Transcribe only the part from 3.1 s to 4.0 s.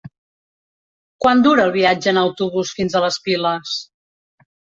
Piles?